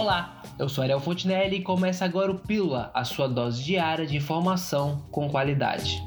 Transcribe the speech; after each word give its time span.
Olá, 0.00 0.40
eu 0.58 0.66
sou 0.66 0.80
Ariel 0.80 0.98
Fontinelli 0.98 1.56
e 1.56 1.62
começa 1.62 2.06
agora 2.06 2.32
o 2.32 2.38
Pílula, 2.38 2.90
a 2.94 3.04
sua 3.04 3.28
dose 3.28 3.62
diária 3.62 4.06
de 4.06 4.16
informação 4.16 5.04
com 5.10 5.28
qualidade. 5.28 6.02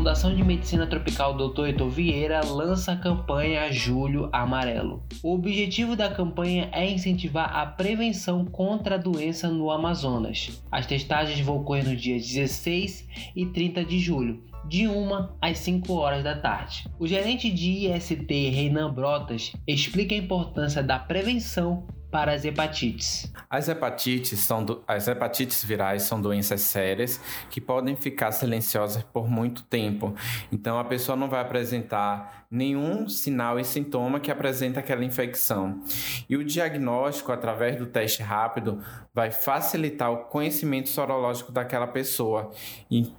Fundação 0.00 0.34
de 0.34 0.42
Medicina 0.42 0.86
Tropical 0.86 1.36
Dr. 1.36 1.66
Heitor 1.66 1.90
Vieira 1.90 2.42
lança 2.42 2.92
a 2.92 2.96
campanha 2.96 3.70
Julho 3.70 4.30
Amarelo. 4.32 5.02
O 5.22 5.34
objetivo 5.34 5.94
da 5.94 6.08
campanha 6.08 6.70
é 6.72 6.90
incentivar 6.90 7.54
a 7.54 7.66
prevenção 7.66 8.46
contra 8.46 8.94
a 8.94 8.98
doença 8.98 9.50
no 9.50 9.70
Amazonas. 9.70 10.62
As 10.72 10.86
testagens 10.86 11.38
vão 11.40 11.58
ocorrer 11.58 11.86
nos 11.86 12.00
dias 12.00 12.26
16 12.26 13.06
e 13.36 13.44
30 13.44 13.84
de 13.84 13.98
julho, 13.98 14.42
de 14.66 14.88
1 14.88 15.28
às 15.38 15.58
5 15.58 15.92
horas 15.92 16.24
da 16.24 16.34
tarde. 16.34 16.88
O 16.98 17.06
gerente 17.06 17.50
de 17.50 17.86
IST, 17.86 18.26
Reinan 18.48 18.90
Brotas, 18.94 19.52
explica 19.66 20.14
a 20.14 20.18
importância 20.18 20.82
da 20.82 20.98
prevenção 20.98 21.84
para 22.10 22.32
as 22.32 22.44
hepatites. 22.44 23.32
As 23.48 23.68
hepatites, 23.68 24.38
são 24.40 24.64
do... 24.64 24.82
as 24.86 25.06
hepatites 25.06 25.64
virais 25.64 26.02
são 26.02 26.20
doenças 26.20 26.60
sérias 26.62 27.20
que 27.48 27.60
podem 27.60 27.94
ficar 27.96 28.32
silenciosas 28.32 29.02
por 29.02 29.28
muito 29.28 29.62
tempo. 29.62 30.14
Então 30.50 30.78
a 30.78 30.84
pessoa 30.84 31.16
não 31.16 31.28
vai 31.28 31.40
apresentar 31.40 32.46
nenhum 32.50 33.08
sinal 33.08 33.60
e 33.60 33.64
sintoma 33.64 34.18
que 34.18 34.30
apresenta 34.30 34.80
aquela 34.80 35.04
infecção. 35.04 35.82
E 36.28 36.36
o 36.36 36.44
diagnóstico 36.44 37.30
através 37.30 37.76
do 37.76 37.86
teste 37.86 38.22
rápido 38.22 38.82
vai 39.14 39.30
facilitar 39.30 40.10
o 40.10 40.24
conhecimento 40.24 40.88
sorológico 40.88 41.52
daquela 41.52 41.86
pessoa. 41.86 42.50
E 42.90 43.12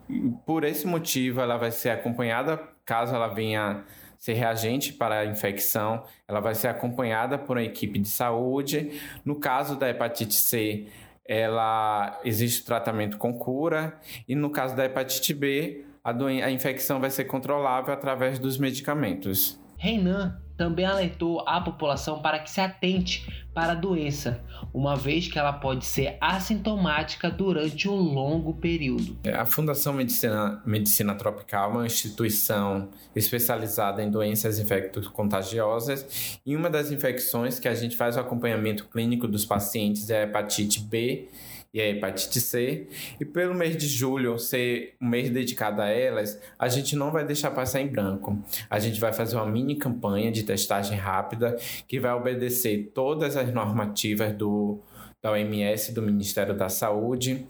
por 0.46 0.64
esse 0.64 0.86
motivo 0.86 1.40
ela 1.40 1.58
vai 1.58 1.72
ser 1.72 1.90
acompanhada 1.90 2.60
caso 2.86 3.16
ela 3.16 3.28
venha 3.28 3.86
ser 4.22 4.34
reagente 4.34 4.94
para 4.94 5.22
a 5.22 5.26
infecção, 5.26 6.04
ela 6.28 6.40
vai 6.40 6.54
ser 6.54 6.68
acompanhada 6.68 7.40
por 7.40 7.58
uma 7.58 7.64
equipe 7.64 7.98
de 7.98 8.08
saúde. 8.08 9.02
No 9.26 9.36
caso 9.36 9.76
da 9.76 9.90
hepatite 9.90 10.36
C, 10.36 10.86
ela 11.26 12.22
existe 12.24 12.64
tratamento 12.64 13.18
com 13.18 13.34
cura 13.34 14.00
e 14.30 14.36
no 14.36 14.52
caso 14.52 14.76
da 14.76 14.86
hepatite 14.86 15.34
B, 15.34 15.86
a, 16.04 16.12
a 16.12 16.52
infecção 16.52 17.00
vai 17.00 17.10
ser 17.10 17.26
controlável 17.26 17.92
através 17.92 18.38
dos 18.38 18.60
medicamentos. 18.60 19.60
Reinan 19.76 20.40
também 20.56 20.86
alertou 20.86 21.44
a 21.48 21.60
população 21.60 22.22
para 22.22 22.38
que 22.38 22.52
se 22.52 22.62
atente 22.62 23.41
para 23.54 23.74
a 23.74 23.76
doença, 23.76 24.42
uma 24.74 24.96
vez 24.96 25.28
que 25.28 25.38
ela 25.38 25.52
pode 25.52 25.86
ser 25.86 26.18
assintomática 26.22 27.30
durante 27.30 27.90
um 27.90 27.96
longo 27.96 28.54
período. 28.54 29.18
É, 29.24 29.34
a 29.34 29.46
Fundação 29.46 29.94
Medicina, 29.94 30.62
Medicina 30.66 31.16
Tropical 31.16 31.72
é 31.72 31.74
uma 31.74 31.86
instituição 31.86 32.90
especializada 33.16 34.02
em 34.02 34.10
doenças 34.10 34.58
infecto-contagiosas 34.58 36.40
e 36.46 36.56
uma 36.56 36.70
das 36.70 36.92
infecções 36.92 37.60
que 37.60 37.68
a 37.68 37.76
gente 37.76 37.98
faz 37.98 38.16
o 38.16 38.20
acompanhamento 38.20 38.86
clínico 38.86 39.28
dos 39.28 39.46
pacientes 39.46 40.10
é 40.10 40.22
a 40.22 40.24
hepatite 40.24 40.80
B 40.80 41.28
e 41.74 41.80
a 41.80 41.88
hepatite 41.88 42.40
C. 42.40 42.88
E 43.20 43.26
pelo 43.26 43.54
mês 43.54 43.78
de 43.78 43.88
julho 43.88 44.38
ser 44.38 44.96
um 45.02 45.08
mês 45.08 45.30
dedicado 45.30 45.82
a 45.82 45.90
elas, 45.90 46.40
a 46.60 46.68
gente 46.68 46.96
não 46.96 47.12
vai 47.12 47.26
deixar 47.26 47.52
passar 47.52 47.82
em 47.82 47.88
branco. 47.88 48.38
A 48.70 48.80
gente 48.80 49.00
vai 49.00 49.14
fazer 49.14 49.36
uma 49.36 49.46
mini 49.46 49.76
campanha 49.76 50.32
de 50.32 50.44
testagem 50.44 50.98
rápida 50.98 51.58
que 51.88 52.00
vai 52.00 52.14
obedecer 52.14 52.92
todas 52.94 53.38
as 53.38 53.54
normativas 53.54 54.34
do 54.34 54.80
da 55.22 55.32
OMS, 55.34 55.94
do 55.94 56.02
Ministério 56.02 56.58
da 56.58 56.68
Saúde. 56.68 57.46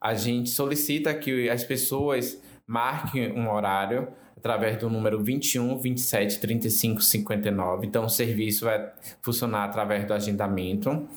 A 0.00 0.14
gente 0.14 0.50
solicita 0.50 1.12
que 1.12 1.50
as 1.50 1.64
pessoas 1.64 2.40
marquem 2.64 3.32
um 3.32 3.50
horário 3.50 4.06
através 4.36 4.76
do 4.76 4.88
número 4.88 5.20
21 5.20 5.76
27 5.78 6.38
35 6.38 7.02
59. 7.02 7.86
Então, 7.86 8.04
o 8.04 8.08
serviço 8.08 8.64
vai 8.64 8.88
funcionar 9.20 9.64
através 9.64 10.06
do 10.06 10.14
agendamento. 10.14 11.08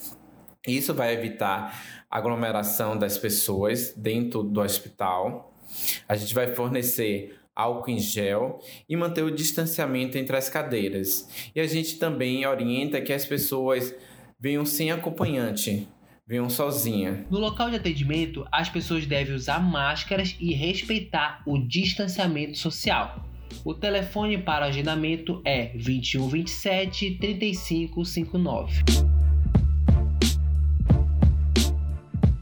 Isso 0.67 0.93
vai 0.93 1.13
evitar 1.13 2.05
aglomeração 2.09 2.95
das 2.95 3.17
pessoas 3.17 3.93
dentro 3.97 4.43
do 4.43 4.61
hospital. 4.61 5.55
A 6.07 6.15
gente 6.15 6.35
vai 6.35 6.53
fornecer 6.53 7.35
álcool 7.55 7.89
em 7.89 7.99
gel 7.99 8.59
e 8.87 8.95
manter 8.95 9.23
o 9.23 9.31
distanciamento 9.31 10.17
entre 10.17 10.37
as 10.37 10.49
cadeiras. 10.49 11.27
E 11.55 11.59
a 11.59 11.65
gente 11.65 11.97
também 11.97 12.45
orienta 12.45 13.01
que 13.01 13.11
as 13.11 13.25
pessoas 13.25 13.93
venham 14.39 14.63
sem 14.63 14.91
acompanhante, 14.91 15.87
venham 16.27 16.49
sozinha. 16.49 17.25
No 17.31 17.39
local 17.39 17.71
de 17.71 17.77
atendimento, 17.77 18.45
as 18.51 18.69
pessoas 18.69 19.07
devem 19.07 19.33
usar 19.33 19.59
máscaras 19.59 20.35
e 20.39 20.53
respeitar 20.53 21.41
o 21.47 21.57
distanciamento 21.57 22.57
social. 22.57 23.25
O 23.65 23.73
telefone 23.73 24.37
para 24.37 24.67
agendamento 24.67 25.41
é 25.43 25.67
2127 25.75 27.17
3559. 27.19 29.30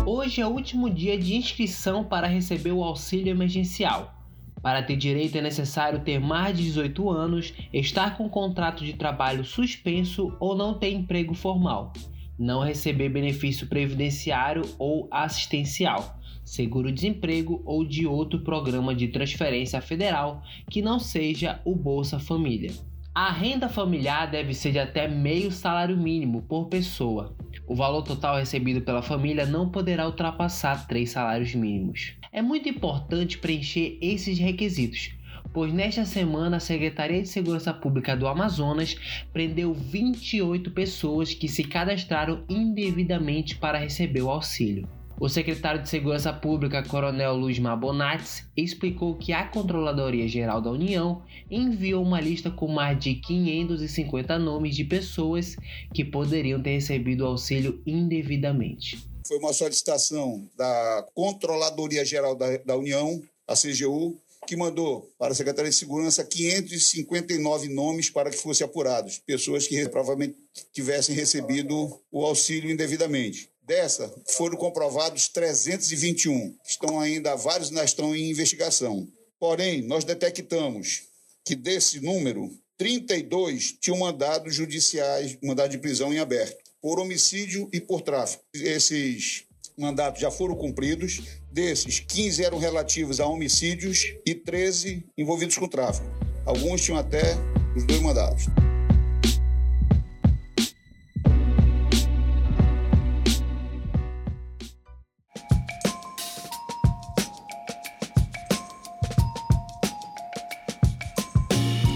Hoje 0.05 0.41
é 0.41 0.47
o 0.47 0.51
último 0.51 0.91
dia 0.91 1.17
de 1.17 1.37
inscrição 1.37 2.03
para 2.03 2.27
receber 2.27 2.73
o 2.73 2.83
auxílio 2.83 3.31
emergencial. 3.31 4.20
Para 4.63 4.83
ter 4.83 4.97
direito 4.97 5.39
é 5.39 5.41
necessário 5.41 6.01
ter 6.01 6.19
mais 6.19 6.57
de 6.57 6.65
18 6.65 7.11
anos, 7.11 7.55
estar 7.73 8.17
com 8.17 8.29
contrato 8.29 8.85
de 8.85 8.93
trabalho 8.93 9.45
suspenso 9.45 10.37
ou 10.39 10.55
não 10.55 10.75
ter 10.75 10.91
emprego 10.93 11.35
formal, 11.35 11.93
não 12.39 12.63
receber 12.63 13.09
benefício 13.09 13.67
previdenciário 13.67 14.63
ou 14.79 15.09
assistencial, 15.11 16.19
seguro-desemprego 16.45 17.63
ou 17.65 17.85
de 17.85 18.07
outro 18.07 18.41
programa 18.41 18.95
de 18.95 19.09
transferência 19.09 19.81
federal 19.81 20.43
que 20.69 20.83
não 20.83 20.99
seja 20.99 21.61
o 21.65 21.75
Bolsa 21.75 22.19
Família. 22.19 22.73
A 23.15 23.33
renda 23.33 23.69
familiar 23.69 24.31
deve 24.31 24.55
ser 24.55 24.73
de 24.73 24.79
até 24.79 25.09
meio 25.09 25.51
salário 25.51 25.97
mínimo 25.97 26.43
por 26.43 26.69
pessoa. 26.69 27.35
O 27.67 27.75
valor 27.75 28.03
total 28.03 28.37
recebido 28.37 28.83
pela 28.83 29.03
família 29.03 29.45
não 29.45 29.69
poderá 29.69 30.07
ultrapassar 30.07 30.87
três 30.87 31.11
salários 31.11 31.55
mínimos. 31.55 32.20
É 32.33 32.41
muito 32.41 32.69
importante 32.69 33.39
preencher 33.39 33.99
esses 34.01 34.39
requisitos, 34.39 35.11
pois 35.53 35.73
nesta 35.73 36.05
semana 36.05 36.59
a 36.59 36.61
Secretaria 36.61 37.21
de 37.21 37.29
Segurança 37.29 37.75
Pública 37.75 38.17
do 38.17 38.29
Amazonas 38.29 38.97
prendeu 39.33 39.75
28 39.75 40.71
pessoas 40.71 41.35
que 41.35 41.49
se 41.49 41.65
cadastraram 41.65 42.45
indevidamente 42.49 43.57
para 43.57 43.81
receber 43.81 44.23
o 44.23 44.31
auxílio. 44.31 44.89
O 45.19 45.29
secretário 45.29 45.83
de 45.83 45.89
Segurança 45.89 46.33
Pública, 46.33 46.85
Coronel 46.85 47.37
Luiz 47.37 47.59
Mabonates, 47.59 48.49
explicou 48.57 49.17
que 49.17 49.33
a 49.33 49.45
Controladoria 49.45 50.29
Geral 50.29 50.63
da 50.63 50.71
União 50.71 51.23
enviou 51.51 52.03
uma 52.03 52.21
lista 52.21 52.49
com 52.49 52.69
mais 52.69 52.97
de 52.97 53.17
550 53.17 54.39
nomes 54.39 54.77
de 54.77 54.85
pessoas 54.85 55.57
que 55.93 56.05
poderiam 56.05 56.63
ter 56.63 56.75
recebido 56.75 57.23
o 57.23 57.27
auxílio 57.27 57.83
indevidamente. 57.85 59.10
Foi 59.27 59.39
uma 59.39 59.53
solicitação 59.53 60.49
da 60.57 61.07
Controladoria 61.15 62.05
Geral 62.05 62.35
da, 62.35 62.57
da 62.59 62.77
União, 62.77 63.23
a 63.47 63.55
CGU, 63.55 64.17
que 64.47 64.57
mandou 64.57 65.09
para 65.19 65.33
a 65.33 65.35
Secretaria 65.35 65.71
de 65.71 65.77
Segurança 65.77 66.25
559 66.25 67.69
nomes 67.69 68.11
para 68.11 68.31
que 68.31 68.37
fossem 68.37 68.65
apurados, 68.65 69.19
pessoas 69.19 69.67
que 69.67 69.89
provavelmente 69.89 70.37
tivessem 70.73 71.15
recebido 71.15 72.01
o 72.11 72.25
auxílio 72.25 72.71
indevidamente. 72.71 73.51
Dessa, 73.63 74.13
foram 74.27 74.57
comprovados 74.57 75.29
321. 75.29 76.57
Estão 76.67 76.99
ainda, 76.99 77.37
vários 77.37 77.69
ainda 77.69 77.85
estão 77.85 78.17
em 78.17 78.31
investigação. 78.31 79.07
Porém, 79.39 79.83
nós 79.83 80.03
detectamos 80.03 81.05
que 81.45 81.55
desse 81.55 82.01
número, 82.01 82.51
32 82.77 83.77
tinham 83.81 83.99
mandados 83.99 84.55
judiciais, 84.55 85.37
mandado 85.43 85.71
de 85.71 85.79
prisão 85.79 86.13
em 86.13 86.19
aberto, 86.19 86.70
por 86.81 86.99
homicídio 86.99 87.69
e 87.73 87.81
por 87.81 88.01
tráfico. 88.01 88.43
Esses 88.55 89.45
mandatos 89.79 90.21
já 90.21 90.31
foram 90.31 90.55
cumpridos. 90.55 91.23
Desses, 91.53 92.01
15 92.01 92.45
eram 92.45 92.59
relativos 92.59 93.21
a 93.21 93.27
homicídios 93.27 94.05
e 94.25 94.35
13 94.35 95.05
envolvidos 95.17 95.59
com 95.59 95.69
tráfico. 95.69 96.07
Alguns 96.47 96.81
tinham 96.83 96.99
até 96.99 97.37
os 97.77 97.85
dois 97.85 98.01
mandados. 98.01 98.47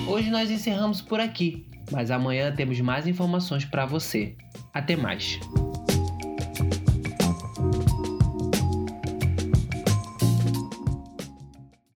Hoje 0.06 0.31
nós 0.31 0.50
encerramos 0.50 1.00
por 1.00 1.20
aqui, 1.20 1.66
mas 1.90 2.10
amanhã 2.10 2.54
temos 2.54 2.81
mais 2.81 3.06
informações 3.06 3.64
para 3.64 3.84
você. 3.86 4.36
Até 4.74 4.96
mais! 4.96 5.38